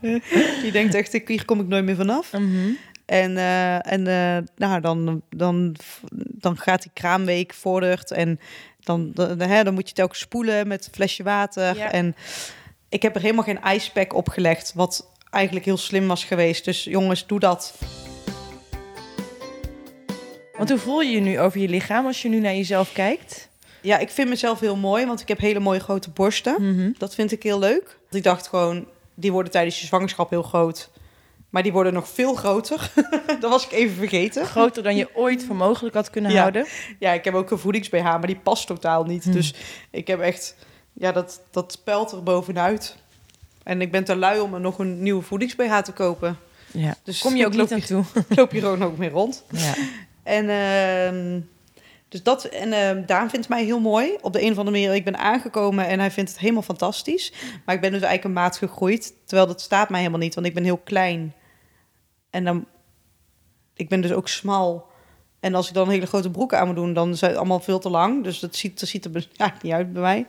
[0.66, 2.32] Je denkt echt, ik- hier kom ik nooit meer vanaf.
[2.34, 2.70] Mhm.
[3.06, 5.76] En, eh, en eh, nou, dan, dan,
[6.14, 8.12] dan gaat die kraamweek vordert.
[8.12, 8.40] En
[8.80, 11.78] dan, dan, hè, dan moet je telkens spoelen met een flesje water.
[11.78, 11.92] Ja.
[11.92, 12.16] En
[12.90, 14.72] ik heb er helemaal geen ijspack opgelegd.
[14.76, 16.66] Wat eigenlijk heel slim was geweest.
[16.66, 17.74] Dus jongens, doe dat.
[20.58, 23.50] Want hoe voel je je nu over je lichaam als je nu naar jezelf kijkt?
[23.82, 26.56] Ja, ik vind mezelf heel mooi, want ik heb hele mooie grote borsten.
[26.76, 26.92] Mhm.
[26.98, 27.98] Dat vind ik heel leuk.
[28.10, 28.86] Ik dacht gewoon,
[29.22, 30.90] die worden tijdens je zwangerschap heel groot.
[31.50, 32.92] Maar die worden nog veel groter.
[33.40, 34.46] dat was ik even vergeten.
[34.46, 36.40] Groter dan je ooit voor mogelijk had kunnen Ja.
[36.40, 36.66] houden.
[37.00, 39.24] Ja, ik heb ook een voedings-BH, maar die past totaal niet.
[39.24, 39.32] Hm.
[39.32, 39.54] Dus
[39.92, 40.56] ik heb echt,
[40.94, 42.96] ja, dat, dat pelt er bovenuit.
[43.64, 46.38] En ik ben te lui om er nog een nieuwe voedings-BH te kopen.
[46.72, 46.96] Ja.
[47.04, 48.04] Dus Kom je ook niet aan toe.
[48.30, 49.44] Loop hier gewoon ook mee rond.
[49.50, 49.74] Ja.
[50.24, 51.40] En, ehm,
[52.12, 54.18] dus dat, en ehm, Daan vindt mij heel mooi.
[54.22, 57.34] Op de een of andere manier, ik ben aangekomen en hij vindt het helemaal fantastisch.
[57.66, 59.14] Maar ik ben dus eigenlijk een maat gegroeid.
[59.26, 61.34] Terwijl dat staat mij helemaal niet, want ik ben heel klein.
[62.30, 62.66] En dan,
[63.74, 64.90] ik ben dus ook smal.
[65.40, 67.80] En als ik dan hele grote broek aan moet doen, dan zijn het allemaal veel
[67.80, 68.24] te lang.
[68.24, 70.26] Dus dat ziet, dat ziet er ja, niet uit bij mij.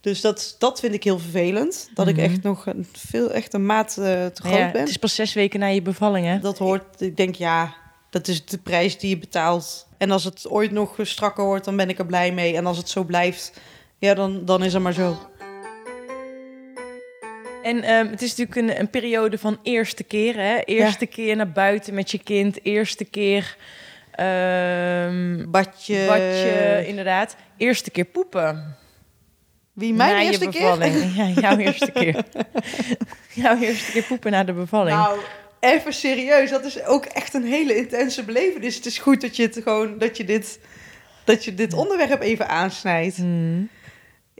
[0.00, 1.90] Dus dat, dat vind ik heel vervelend.
[1.94, 2.14] Dat Mhm.
[2.18, 4.80] ik echt nog een, veel, echt een maat eh, te groot ja, ben.
[4.80, 6.38] het is pas zes weken na je bevalling, hè?
[6.38, 7.74] Dat hoort, ik denk ja,
[8.14, 9.86] dat is de prijs die je betaalt.
[9.98, 12.56] En als het ooit nog strakker wordt, dan ben ik er blij mee.
[12.56, 13.60] En als het zo blijft,
[13.98, 15.16] ja, dan, dan is het maar zo.
[17.62, 20.58] En ehm, het is natuurlijk een, een periode van eerste keer, hè?
[20.64, 22.64] Eerste keer naar buiten met je kind.
[22.64, 23.56] Eerste keer...
[24.10, 26.06] ehm Badje.
[26.06, 27.36] badje, inderdaad.
[27.56, 28.76] Eerste keer poepen.
[29.72, 30.86] Wie, mijn na eerste keer?
[31.14, 32.24] Ja, jouw eerste keer.
[33.32, 34.96] jouw eerste keer poepen na de bevalling.
[34.96, 35.18] Nou,
[35.64, 36.50] even serieus.
[36.50, 38.76] Dat is ook echt een hele intense belevenis.
[38.76, 40.58] Het is goed dat je het gewoon, dat je dit,
[41.24, 43.16] dat je dit onderwerp even aansnijdt.
[43.16, 43.68] Hmm.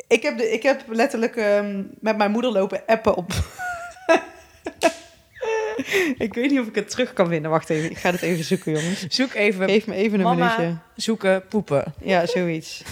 [0.08, 3.32] Ik heb, de, ik heb letterlijk ehm, met mijn moeder lopen appen op.
[6.24, 7.50] ik weet niet of ik het terug kan vinden.
[7.50, 9.06] Wacht even, ik ga het even zoeken, jongens.
[9.08, 10.56] Zoek even Geef me even een Mama.
[10.56, 10.78] minuutje.
[10.96, 11.94] zoeken poepen.
[12.00, 12.82] Ja, zoiets.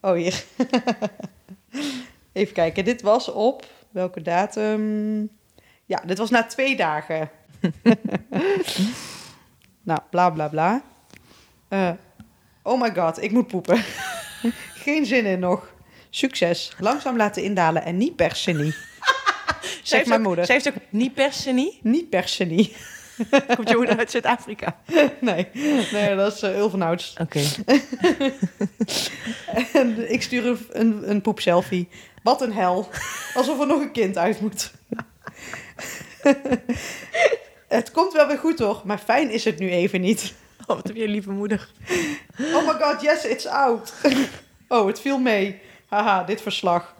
[0.00, 0.44] Oh, hier.
[2.32, 5.37] even kijken, dit was op welke datum?
[5.88, 7.30] Ja, dit was na twee dagen.
[9.88, 10.82] nou, bla bla bla.
[11.68, 11.90] Eh,
[12.62, 13.82] oh my god, ik moet poepen.
[14.84, 15.74] Geen zin in nog.
[16.10, 16.72] Succes.
[16.78, 18.74] Langzaam laten indalen en niet per se niet.
[19.60, 20.44] Zij Zeg heeft mijn ook- moeder.
[20.46, 21.84] Zij heeft ook niet per se niet.
[21.84, 22.76] Niet per se niet.
[23.56, 24.76] Komt je moeder uit Zuid-Afrika?
[25.20, 25.48] Nee,
[25.92, 27.14] nee dat is uh, Ulvenhouts.
[27.20, 27.40] Oké.
[29.72, 31.88] En ik stuur een, een, een poepselfie.
[32.22, 32.88] Wat een hel.
[33.34, 34.72] Alsof er nog een kind uit moet.
[37.78, 38.84] het komt wel weer goed, toch?
[38.84, 40.34] Maar fijn is het nu even niet.
[40.66, 41.68] Oh, wat heb je een lieve moeder.
[42.38, 43.92] Oh my god, yes, it's out.
[44.68, 45.60] oh, het viel mee.
[45.88, 46.94] Haha, dit verslag.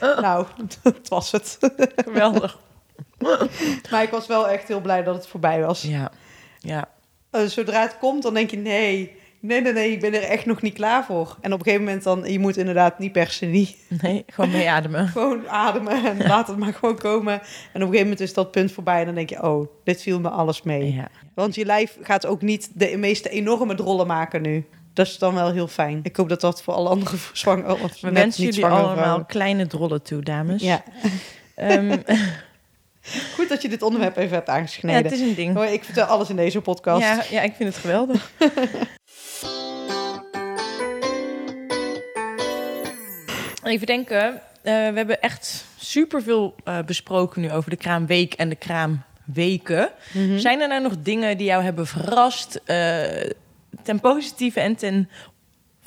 [0.00, 0.46] nou,
[0.82, 1.58] dat was het.
[1.96, 2.58] Geweldig.
[3.90, 5.82] maar ik was wel echt heel blij dat het voorbij was.
[5.82, 6.10] Ja.
[6.58, 6.88] Ja.
[7.30, 10.46] Eh, zodra het komt, dan denk je, nee, nee, nee, nee, ik ben er echt
[10.46, 11.36] nog niet klaar voor.
[11.40, 13.76] En op een gegeven moment dan, je moet inderdaad niet per se niet.
[14.02, 15.08] Nee, gewoon mee ademen.
[15.16, 17.32] Gewoon ademen en laat het maar gewoon komen.
[17.32, 20.02] En op een gegeven moment is dat punt voorbij en dan denk je, oh, dit
[20.02, 20.94] viel me alles mee.
[20.94, 21.08] Ja.
[21.34, 24.64] Want je lijf gaat ook niet de meeste enorme drollen maken nu.
[24.92, 26.00] Dat is dan wel heel fijn.
[26.02, 28.96] Ik hoop dat dat voor alle andere zwanger, of We net wensen niet jullie allemaal
[28.96, 30.62] vrouwen- kleine drollen toe, dames.
[30.62, 30.82] Ja.
[31.54, 31.96] Ehm,
[33.34, 35.02] Goed dat je dit onderwerp even hebt Ja, aangesneden.
[35.02, 35.54] het is een ding.
[35.54, 37.00] Hoor, ik vertel alles in deze podcast.
[37.02, 38.30] Ja, ja, ik vind het geweldig.
[43.66, 48.56] Even denken, eh, we hebben echt superveel eh besproken nu over de kraamweek en de
[48.56, 49.90] kraamweken.
[50.12, 50.38] Mhm.
[50.38, 53.30] Zijn er nou nog dingen die jou hebben verrast, eh,
[53.82, 55.10] ten positieve en ten,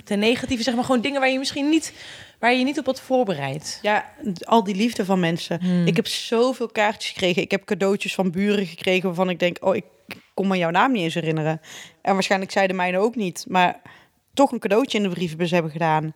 [0.04, 0.64] ten negatieve?
[0.64, 1.94] Zeg maar gewoon dingen waar je misschien niet,
[2.40, 3.80] waar je je niet op had voorbereid.
[3.82, 4.06] Ja,
[4.40, 5.60] al die liefde van mensen.
[5.62, 5.88] Hmm.
[5.88, 7.42] Ik heb zoveel kaartjes gekregen.
[7.42, 9.58] Ik heb cadeautjes van buren gekregen waarvan ik denk...
[9.62, 9.86] oh, ik
[10.34, 11.62] kon me jouw naam niet eens herinneren.
[12.02, 13.46] En waarschijnlijk zeiden mijne ook niet.
[13.48, 13.82] Maar
[14.34, 16.14] toch een cadeautje in de brievenbus hebben gedaan.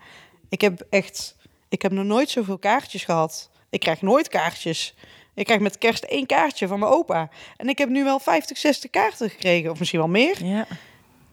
[0.49, 1.35] Ik heb echt...
[1.73, 3.49] Ik heb nog nooit zoveel kaartjes gehad.
[3.69, 4.95] Ik krijg nooit kaartjes.
[5.33, 7.29] Ik krijg met kerst één kaartje van mijn opa.
[7.57, 9.71] En ik heb nu wel 50, 60 kaarten gekregen.
[9.71, 10.45] Of misschien wel meer.
[10.45, 10.67] Ja,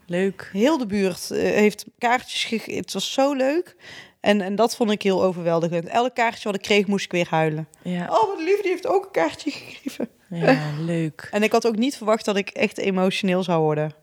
[0.05, 0.49] leuk.
[0.53, 2.81] Heel de buurt eh, heeft kaartjes gegeven.
[2.81, 3.75] Het was zo leuk.
[4.19, 5.87] En, en dat vond ik heel overweldigend.
[5.87, 7.67] Elk kaartje wat ik kreeg, moest ik weer huilen.
[7.81, 10.09] Ja, Oh, wat lief, die heeft ook een kaartje gegeven.
[10.29, 11.27] ja leuk.
[11.31, 13.93] En ik had ook niet verwacht dat ik echt emotioneel zou worden.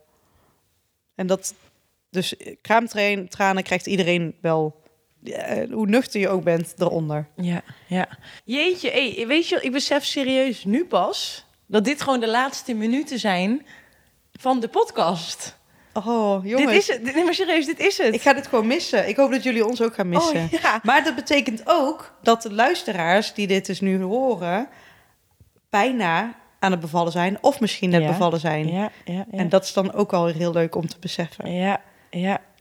[1.14, 1.55] En dat,
[2.11, 4.83] dus eh, kraamtrainen, tranen krijgt iedereen wel,
[5.24, 7.26] eh, hoe nuchter je ook bent, eronder.
[7.37, 8.09] Ja, ja.
[8.44, 13.66] Jeetje, weet je, ik besef serieus nu pas dat dit gewoon de laatste minuten zijn
[14.33, 15.57] van de podcast.
[15.92, 16.70] Oh, jongens.
[16.72, 17.14] Dit is het.
[17.14, 18.14] Nee, maar serieus, dit is het.
[18.14, 19.09] Ik ga dit gewoon missen.
[19.09, 20.37] Ik hoop dat jullie ons ook gaan missen.
[20.44, 20.81] Oh, ja.
[20.83, 24.68] Maar dat betekent ook dat de luisteraars die dit dus nu horen,
[25.70, 28.09] bijna aan het bevallen zijn, of misschien net Ja.
[28.09, 28.68] bevallen zijn.
[28.68, 28.90] Ja.
[29.31, 31.52] En dat is dan ook al heel leuk om te beseffen.
[31.52, 31.81] Ja.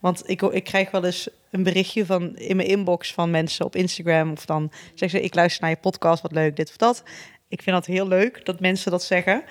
[0.00, 3.76] Want ik, ik krijg wel eens een berichtje van, in mijn inbox van mensen op
[3.76, 4.32] Instagram.
[4.32, 7.02] Of dan zeggen ze, ik luister naar je podcast, wat leuk, dit of dat.
[7.48, 9.44] Ik vind dat heel leuk dat mensen dat zeggen.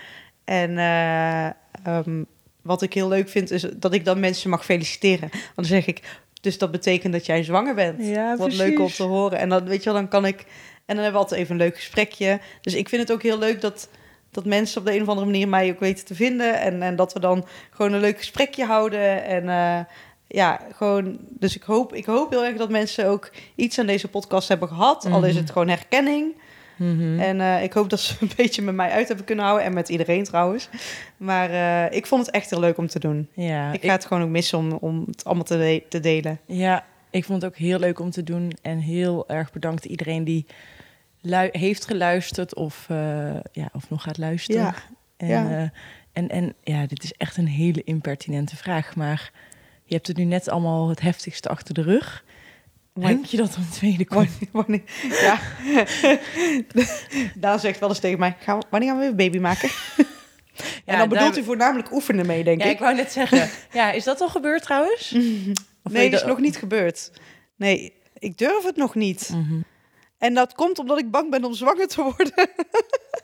[0.44, 1.46] En eh,
[1.84, 2.24] ehm,
[2.62, 5.30] wat ik heel leuk vind, is dat ik dan mensen mag feliciteren.
[5.32, 6.02] Want dan zeg ik,
[6.42, 8.06] dus dat betekent dat jij zwanger bent.
[8.06, 8.58] Ja, wat precies.
[8.58, 9.38] leuk om te horen.
[9.38, 10.40] En dan, weet je wel, dan kan ik...
[10.86, 12.40] En dan hebben we altijd even een leuk gesprekje.
[12.62, 13.90] Dus ik vind het ook heel leuk dat,
[14.32, 16.60] dat mensen op de een of andere manier mij ook weten te vinden.
[16.60, 19.24] En, en dat we dan gewoon een leuk gesprekje houden.
[19.24, 19.80] En eh,
[20.28, 21.18] ja, gewoon...
[21.30, 24.68] Dus ik hoop, ik hoop heel erg dat mensen ook iets aan deze podcast hebben
[24.68, 25.06] gehad.
[25.06, 25.42] Al is Mhm.
[25.42, 26.36] het gewoon herkenning.
[26.76, 27.20] Mhm.
[27.20, 29.66] En eh, ik hoop dat ze een beetje met mij uit hebben kunnen houden.
[29.66, 30.70] En met iedereen trouwens.
[31.18, 33.28] Maar eh, ik vond het echt heel leuk om te doen.
[33.34, 36.40] ja, ik ga het gewoon ook missen om, om het allemaal te, de- te delen.
[36.46, 38.52] ja, ik vond het ook heel leuk om te doen.
[38.62, 40.46] En heel erg bedankt iedereen die
[41.52, 44.62] heeft geluisterd of, eh, ja, of nog gaat luisteren.
[44.62, 44.74] Ja,
[45.18, 45.72] En, ja.
[46.13, 48.96] en, en ja, dit is echt een hele impertinente vraag.
[48.96, 49.32] Maar
[49.88, 52.26] je hebt het nu net allemaal het heftigste achter de rug.
[52.93, 54.30] Denk je dat er een tweede komt?
[54.52, 54.84] Wanneer, wanneer-
[55.21, 55.39] ja.
[57.36, 59.69] Daan zegt wel eens tegen mij, gaan we, wanneer gaan we weer baby maken?
[60.86, 62.71] en dan bedoelt daar- u voornamelijk oefenen mee, denk Ja, ik.
[62.71, 63.50] ik wou net zeggen.
[63.73, 65.13] Ja, is dat al gebeurd trouwens?
[65.84, 67.12] Of nee, dat is nog niet gebeurd.
[67.56, 69.30] Nee, ik durf het nog niet.
[69.34, 69.60] Mhm.
[70.17, 72.50] En dat komt omdat ik bang ben om zwanger te worden.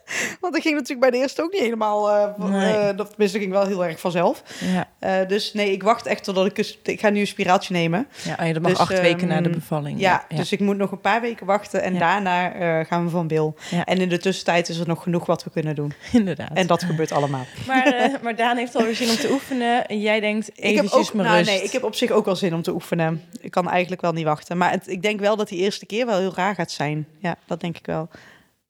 [0.41, 2.33] Want dat ging natuurlijk bij de eerste ook niet helemaal...
[2.37, 2.95] Nee.
[2.95, 4.43] dat tenminste, ging wel heel erg vanzelf.
[4.59, 6.75] Ja, Eh, dus nee, ik wacht echt totdat ik...
[6.83, 8.07] Ik ga nu een spiraaltje nemen.
[8.23, 9.99] ja oh ja, dat mag Dus, acht weken na de ehm, bevalling.
[9.99, 11.81] Ja, dus ik moet nog een paar weken wachten.
[11.83, 11.99] En Ja.
[11.99, 13.55] daarna eh, gaan we van Bil.
[13.69, 13.85] Ja.
[13.85, 15.93] En in de tussentijd is er nog genoeg wat we kunnen doen.
[16.11, 16.49] inderdaad.
[16.53, 17.45] En dat gebeurt allemaal.
[17.67, 19.87] Maar, eh, maar Daan heeft alweer zin om te oefenen.
[19.87, 21.49] En jij denkt Ik heb, eventjes ook, maar nou, rust.
[21.49, 23.23] nee, ik heb op zich ook wel zin om te oefenen.
[23.41, 24.57] Ik kan eigenlijk wel niet wachten.
[24.57, 27.07] Maar het- ik denk wel dat die eerste keer wel heel raar gaat zijn.
[27.19, 28.09] Ja, dat denk ik wel.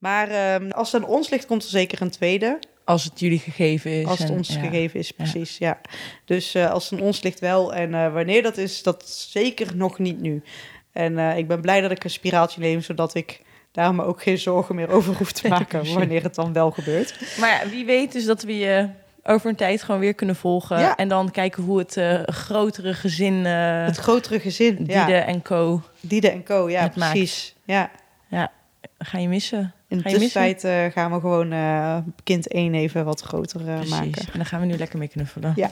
[0.04, 2.60] Maar ehm, als het aan ons ligt, komt er zeker een tweede.
[2.84, 4.06] Als het jullie gegeven is.
[4.06, 4.60] Als het en- ons ja.
[4.60, 5.58] gegeven is, precies.
[5.58, 5.80] Ja.
[6.26, 7.74] Dus eh, als het aan ons ligt wel.
[7.74, 10.44] En eh, wanneer dat is, dat zeker nog niet nu.
[10.92, 14.22] En eh, ik ben blij dat ik een spiraaltje neem, zodat ik daar me ook
[14.22, 17.38] geen zorgen meer over hoef te maken wanneer het dan wel gebeurt.
[17.40, 18.90] Maar ja, wie weet dus dat we je
[19.24, 20.80] over een tijd gewoon weer kunnen volgen.
[20.80, 20.96] Ja.
[20.96, 23.46] En dan kijken hoe het grotere gezin...
[23.46, 25.06] Het grotere gezin, ja.
[25.06, 25.82] Diede en co.
[26.00, 26.94] Diede en Co, ja, maakt.
[26.94, 27.56] precies.
[27.64, 27.92] Ja.
[28.28, 28.52] Ja,
[28.98, 29.74] ga je missen.
[29.94, 34.22] In de tussentijd eh, gaan we gewoon eh, kind 1 even wat groter eh, maken.
[34.22, 35.54] En dan gaan we nu lekker mee knuffelen.
[35.56, 35.70] Ja.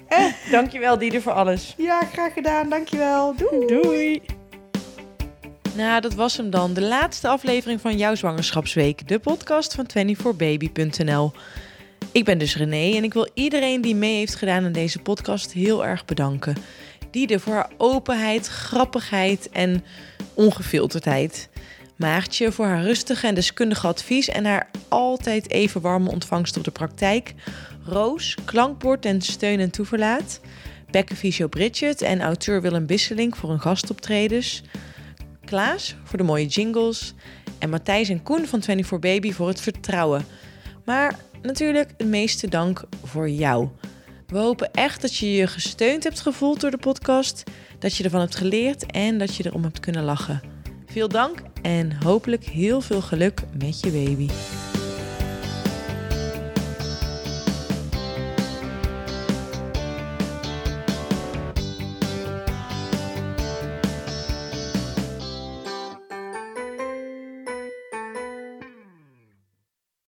[0.50, 1.74] Dankjewel Diede voor alles.
[1.76, 2.68] Ja, graag gedaan.
[2.68, 3.34] Dankjewel.
[3.36, 3.66] Doei.
[3.66, 4.22] Doei.
[5.76, 6.74] Nou, dat was hem dan.
[6.74, 9.08] De laatste aflevering van Jouw Zwangerschapsweek.
[9.08, 11.32] De podcast van 24baby.nl.
[12.12, 15.52] Ik ben dus René en ik wil iedereen die mee heeft gedaan aan deze podcast
[15.52, 16.56] heel erg bedanken.
[17.10, 19.84] Diede voor haar openheid, grappigheid en
[20.34, 21.48] ongefilterdheid.
[21.98, 26.70] Maartje voor haar rustige en deskundige advies en haar altijd even warme ontvangst op de
[26.70, 27.34] praktijk.
[27.84, 30.40] Roos, klankbord en steun en toeverlaat.
[30.90, 34.62] Bekkenfysio Bridget en auteur Willem Bisselink voor hun gastoptredens.
[35.44, 37.14] Klaas voor de mooie jingles.
[37.58, 40.24] En Matthijs en Koen van 24 Baby voor het vertrouwen.
[40.84, 43.68] Maar natuurlijk het meeste dank voor jou.
[44.26, 47.42] We hopen echt dat je je gesteund hebt gevoeld door de podcast.
[47.78, 50.40] Dat je ervan hebt geleerd en dat je erom hebt kunnen lachen.
[50.86, 54.28] Veel dank en hopelijk heel veel geluk met je baby.